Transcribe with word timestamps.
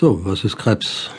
So, 0.00 0.20
was 0.24 0.44
ist 0.44 0.56
Krebs? 0.56 1.10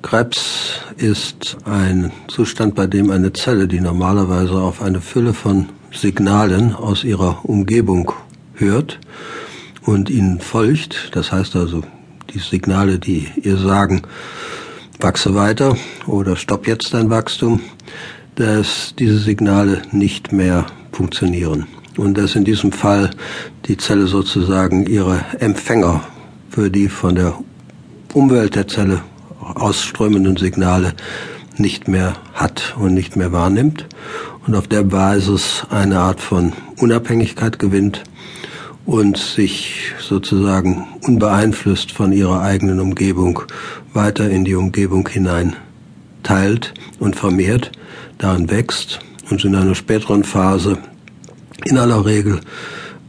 Krebs 0.00 0.78
ist 0.98 1.56
ein 1.64 2.12
Zustand, 2.28 2.76
bei 2.76 2.86
dem 2.86 3.10
eine 3.10 3.32
Zelle, 3.32 3.66
die 3.66 3.80
normalerweise 3.80 4.54
auf 4.54 4.82
eine 4.82 5.00
Fülle 5.00 5.34
von 5.34 5.70
Signalen 5.90 6.76
aus 6.76 7.02
ihrer 7.02 7.44
Umgebung 7.44 8.12
hört 8.54 9.00
und 9.82 10.10
ihnen 10.10 10.38
folgt, 10.38 11.10
das 11.10 11.32
heißt 11.32 11.56
also 11.56 11.82
die 12.32 12.38
Signale, 12.38 13.00
die 13.00 13.26
ihr 13.42 13.56
sagen, 13.56 14.02
wachse 15.00 15.34
weiter 15.34 15.76
oder 16.06 16.36
stopp 16.36 16.68
jetzt 16.68 16.94
dein 16.94 17.10
Wachstum, 17.10 17.62
dass 18.36 18.94
diese 18.96 19.18
Signale 19.18 19.82
nicht 19.90 20.30
mehr 20.30 20.66
funktionieren. 20.92 21.66
Und 21.96 22.16
dass 22.16 22.36
in 22.36 22.44
diesem 22.44 22.70
Fall 22.70 23.10
die 23.66 23.76
Zelle 23.76 24.06
sozusagen 24.06 24.86
ihre 24.86 25.18
Empfänger 25.40 26.04
für 26.48 26.70
die 26.70 26.88
von 26.88 27.16
der 27.16 27.36
Umwelt 28.14 28.54
der 28.54 28.68
Zelle 28.68 29.02
ausströmenden 29.40 30.36
Signale 30.36 30.94
nicht 31.56 31.88
mehr 31.88 32.14
hat 32.32 32.76
und 32.78 32.94
nicht 32.94 33.16
mehr 33.16 33.32
wahrnimmt 33.32 33.86
und 34.46 34.54
auf 34.54 34.68
der 34.68 34.84
Basis 34.84 35.66
eine 35.68 35.98
Art 35.98 36.20
von 36.20 36.52
Unabhängigkeit 36.78 37.58
gewinnt 37.58 38.04
und 38.86 39.16
sich 39.16 39.92
sozusagen 39.98 40.86
unbeeinflusst 41.02 41.90
von 41.90 42.12
ihrer 42.12 42.40
eigenen 42.40 42.78
Umgebung 42.78 43.42
weiter 43.92 44.30
in 44.30 44.44
die 44.44 44.54
Umgebung 44.54 45.08
hinein 45.08 45.56
teilt 46.22 46.72
und 47.00 47.16
vermehrt, 47.16 47.72
daran 48.18 48.48
wächst 48.48 49.00
und 49.28 49.44
in 49.44 49.56
einer 49.56 49.74
späteren 49.74 50.22
Phase 50.22 50.78
in 51.64 51.78
aller 51.78 52.04
Regel 52.06 52.40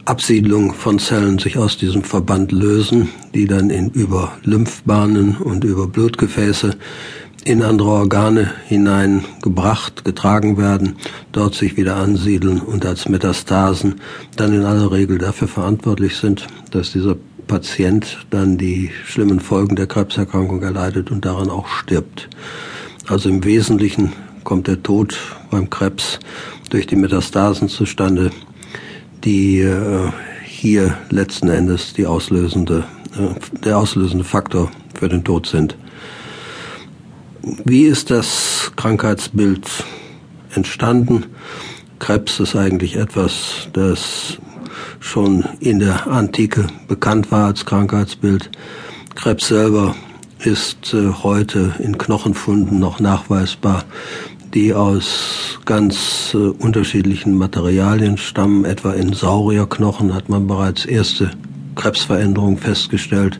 Absiedlung 0.06 0.72
von 0.72 1.00
Zellen 1.00 1.40
sich 1.40 1.58
aus 1.58 1.78
diesem 1.78 2.04
Verband 2.04 2.52
lösen, 2.52 3.08
die 3.34 3.46
dann 3.46 3.70
in, 3.70 3.90
über 3.90 4.38
Lymphbahnen 4.44 5.36
und 5.36 5.64
über 5.64 5.88
Blutgefäße 5.88 6.76
in 7.44 7.60
andere 7.62 7.90
Organe 7.90 8.52
hineingebracht, 8.66 10.04
getragen 10.04 10.58
werden, 10.58 10.94
dort 11.32 11.56
sich 11.56 11.76
wieder 11.76 11.96
ansiedeln 11.96 12.60
und 12.60 12.86
als 12.86 13.08
Metastasen 13.08 13.96
dann 14.36 14.52
in 14.52 14.64
aller 14.64 14.92
Regel 14.92 15.18
dafür 15.18 15.48
verantwortlich 15.48 16.16
sind, 16.16 16.46
dass 16.70 16.92
dieser 16.92 17.16
Patient 17.48 18.26
dann 18.30 18.58
die 18.58 18.90
schlimmen 19.04 19.40
Folgen 19.40 19.74
der 19.74 19.88
Krebserkrankung 19.88 20.62
erleidet 20.62 21.10
und 21.10 21.24
daran 21.24 21.50
auch 21.50 21.66
stirbt. 21.66 22.28
Also 23.08 23.28
im 23.28 23.44
Wesentlichen 23.44 24.12
kommt 24.44 24.68
der 24.68 24.82
Tod 24.84 25.18
beim 25.50 25.68
Krebs 25.68 26.20
durch 26.70 26.86
die 26.86 26.96
Metastasen 26.96 27.68
zustande, 27.68 28.30
die 29.26 29.58
äh, 29.58 30.12
hier 30.44 30.96
letzten 31.10 31.48
Endes 31.48 31.92
die 31.92 32.06
auslösende, 32.06 32.84
äh, 33.18 33.58
der 33.64 33.76
auslösende 33.76 34.24
Faktor 34.24 34.70
für 34.94 35.08
den 35.08 35.24
Tod 35.24 35.46
sind. 35.46 35.76
Wie 37.64 37.82
ist 37.82 38.10
das 38.10 38.72
Krankheitsbild 38.76 39.68
entstanden? 40.54 41.26
Krebs 41.98 42.40
ist 42.40 42.54
eigentlich 42.54 42.96
etwas, 42.96 43.68
das 43.72 44.38
schon 45.00 45.44
in 45.60 45.80
der 45.80 46.06
Antike 46.06 46.68
bekannt 46.86 47.32
war 47.32 47.46
als 47.46 47.66
Krankheitsbild. 47.66 48.50
Krebs 49.16 49.48
selber 49.48 49.96
ist 50.38 50.94
äh, 50.94 51.10
heute 51.22 51.74
in 51.80 51.98
Knochenfunden 51.98 52.78
noch 52.78 53.00
nachweisbar 53.00 53.84
die 54.56 54.72
aus 54.72 55.58
ganz 55.66 56.32
äh, 56.32 56.38
unterschiedlichen 56.38 57.36
Materialien 57.36 58.16
stammen. 58.16 58.64
Etwa 58.64 58.94
in 58.94 59.12
Saurierknochen 59.12 60.14
hat 60.14 60.30
man 60.30 60.46
bereits 60.46 60.86
erste 60.86 61.30
Krebsveränderungen 61.74 62.56
festgestellt. 62.56 63.38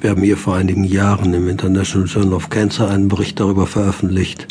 Wir 0.00 0.10
haben 0.10 0.22
hier 0.22 0.36
vor 0.36 0.56
einigen 0.56 0.82
Jahren 0.82 1.32
im 1.32 1.48
International 1.48 2.08
Journal 2.08 2.32
of 2.32 2.50
Cancer 2.50 2.90
einen 2.90 3.06
Bericht 3.06 3.38
darüber 3.38 3.68
veröffentlicht, 3.68 4.48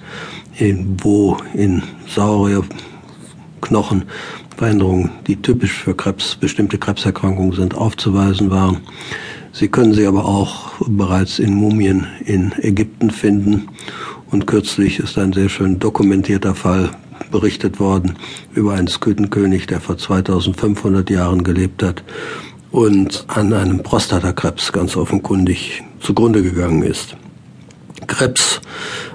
in, 0.57 0.95
wo 1.03 1.35
in 1.53 1.83
Saurierknochen 2.07 4.05
Veränderungen, 4.55 5.09
die 5.27 5.35
typisch 5.35 5.73
für 5.73 5.93
Krebs, 5.93 6.37
bestimmte 6.37 6.77
Krebserkrankungen 6.77 7.51
sind, 7.51 7.75
aufzuweisen 7.75 8.49
waren. 8.49 8.77
Sie 9.51 9.67
können 9.67 9.93
sie 9.93 10.07
aber 10.07 10.23
auch 10.23 10.71
bereits 10.87 11.37
in 11.39 11.53
Mumien 11.53 12.07
in 12.25 12.53
Ägypten 12.61 13.11
finden 13.11 13.67
und 14.31 14.47
kürzlich 14.47 14.99
ist 14.99 15.17
ein 15.17 15.33
sehr 15.33 15.49
schön 15.49 15.79
dokumentierter 15.79 16.55
Fall 16.55 16.91
berichtet 17.31 17.79
worden 17.79 18.15
über 18.53 18.73
einen 18.73 18.87
Skythenkönig, 18.87 19.67
der 19.67 19.81
vor 19.81 19.97
2500 19.97 21.09
Jahren 21.09 21.43
gelebt 21.43 21.83
hat 21.83 22.03
und 22.71 23.25
an 23.27 23.53
einem 23.53 23.83
Prostatakrebs 23.83 24.71
ganz 24.71 24.95
offenkundig 24.95 25.83
zugrunde 25.99 26.43
gegangen 26.43 26.83
ist. 26.83 27.15
Krebs 28.07 28.61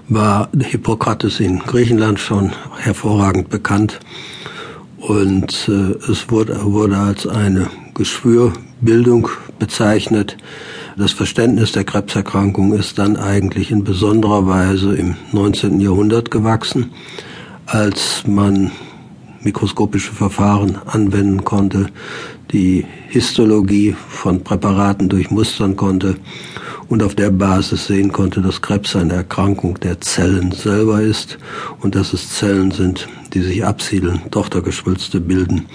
war 0.08 0.48
Hippokrates 0.58 1.40
in 1.40 1.60
Griechenland 1.60 2.18
schon 2.18 2.52
hervorragend 2.78 3.50
bekannt 3.50 4.00
und 4.98 5.68
äh, 5.68 6.10
es 6.10 6.30
wurde, 6.30 6.58
wurde 6.64 6.96
als 6.96 7.26
eine 7.26 7.68
Geschwürbildung 7.94 9.28
bezeichnet, 9.60 10.36
das 10.96 11.12
Verständnis 11.12 11.70
der 11.70 11.84
Krebserkrankung 11.84 12.72
ist 12.72 12.98
dann 12.98 13.16
eigentlich 13.16 13.70
in 13.70 13.84
besonderer 13.84 14.48
Weise 14.48 14.96
im 14.96 15.14
19. 15.30 15.78
Jahrhundert 15.78 16.32
gewachsen, 16.32 16.90
als 17.66 18.24
man 18.26 18.72
mikroskopische 19.42 20.12
Verfahren 20.12 20.78
anwenden 20.86 21.44
konnte, 21.44 21.86
die 22.50 22.84
Histologie 23.08 23.94
von 24.08 24.42
Präparaten 24.42 25.08
durchmustern 25.08 25.76
konnte 25.76 26.16
und 26.90 27.04
auf 27.04 27.14
der 27.14 27.30
Basis 27.30 27.86
sehen 27.86 28.12
konnte, 28.12 28.42
dass 28.42 28.60
Krebs 28.60 28.96
eine 28.96 29.14
Erkrankung 29.14 29.78
der 29.78 30.00
Zellen 30.00 30.50
selber 30.50 31.00
ist 31.00 31.38
und 31.80 31.94
dass 31.94 32.12
es 32.12 32.30
Zellen 32.30 32.72
sind, 32.72 33.08
die 33.32 33.40
sich 33.40 33.64
absiedeln, 33.64 34.20
Tochtergeschwülste 34.32 35.20
bilden 35.20 35.66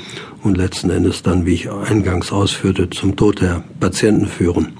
und 0.44 0.58
letzten 0.58 0.90
Endes 0.90 1.24
dann, 1.24 1.46
wie 1.46 1.54
ich 1.54 1.72
eingangs 1.72 2.34
ausführte, 2.34 2.90
zum 2.90 3.16
Tod 3.16 3.40
der 3.40 3.64
Patienten 3.80 4.28
führen. 4.28 4.74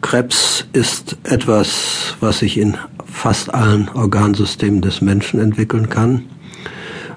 Krebs 0.00 0.64
ist 0.72 1.18
etwas, 1.24 2.16
was 2.20 2.38
sich 2.38 2.56
in 2.56 2.78
fast 3.04 3.52
allen 3.52 3.90
Organsystemen 3.90 4.80
des 4.80 5.02
Menschen 5.02 5.40
entwickeln 5.40 5.90
kann. 5.90 6.24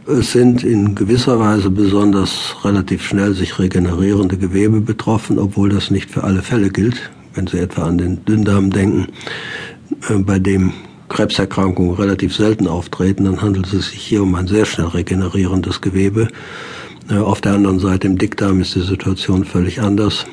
Es 0.06 0.34
sind 0.34 0.66
in 0.66 0.96
gewisser 0.96 1.40
Weise 1.40 1.70
besonders 1.70 2.58
relativ 2.66 3.04
schnell 3.04 3.34
sich 3.36 3.58
regenerierende 3.58 4.38
Gewebe 4.38 4.82
betroffen, 4.82 5.40
obwohl 5.40 5.70
das 5.70 5.92
nicht 5.92 6.12
für 6.12 6.26
alle 6.26 6.42
Fälle 6.42 6.72
gilt. 6.72 7.10
Wenn 7.34 7.48
Sie 7.48 7.60
etwa 7.60 7.84
an 7.84 7.98
den 7.98 8.26
Dünndarm 8.26 8.72
denken, 8.72 9.08
äh, 10.10 10.16
bei 10.16 10.40
dem 10.40 10.74
Krebserkrankungen 11.10 11.96
relativ 11.96 12.36
selten 12.36 12.68
auftreten, 12.68 13.26
dann 13.26 13.42
handelt 13.42 13.72
es 13.74 13.90
sich 13.90 14.02
hier 14.02 14.24
um 14.24 14.36
ein 14.36 14.48
sehr 14.48 14.66
schnell 14.66 14.88
regenerierendes 14.88 15.82
Gewebe. 15.82 16.30
Äh, 17.10 17.16
auf 17.16 17.42
der 17.42 17.54
anderen 17.54 17.80
Seite 17.80 18.08
im 18.08 18.18
Dickdarm 18.18 18.62
ist 18.62 18.76
die 18.76 18.82
Situation 18.82 19.46
völlig 19.46 19.82
anders. 19.82 20.26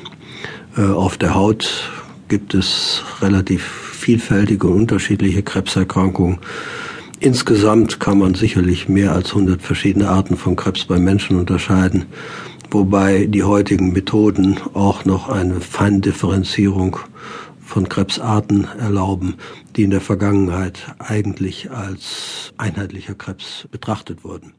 Äh, 0.77 0.83
auf 0.83 1.17
der 1.17 1.35
Haut 1.35 1.89
gibt 2.27 2.53
es 2.53 3.03
relativ 3.21 3.63
vielfältige 3.63 4.67
und 4.67 4.81
unterschiedliche 4.81 5.43
Krebserkrankungen. 5.43 6.39
Insgesamt 7.19 7.99
kann 7.99 8.19
man 8.19 8.33
sicherlich 8.33 8.87
mehr 8.87 9.11
als 9.11 9.29
100 9.29 9.61
verschiedene 9.61 10.07
Arten 10.07 10.37
von 10.37 10.55
Krebs 10.55 10.85
bei 10.85 10.99
Menschen 10.99 11.37
unterscheiden, 11.37 12.05
wobei 12.71 13.25
die 13.25 13.43
heutigen 13.43 13.93
Methoden 13.93 14.59
auch 14.73 15.05
noch 15.05 15.29
eine 15.29 15.61
Feindifferenzierung 15.61 16.97
von 17.59 17.87
Krebsarten 17.87 18.67
erlauben, 18.79 19.35
die 19.75 19.83
in 19.83 19.91
der 19.91 20.01
Vergangenheit 20.01 20.95
eigentlich 20.97 21.71
als 21.71 22.53
einheitlicher 22.57 23.15
Krebs 23.15 23.67
betrachtet 23.71 24.23
wurden. 24.23 24.53